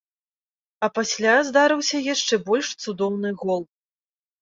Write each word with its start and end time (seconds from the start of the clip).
А 0.87 0.89
пасля 0.95 1.35
здарыўся 1.51 1.97
яшчэ 2.13 2.43
больш 2.51 2.67
цудоўны 2.83 3.29
гол. 3.47 3.63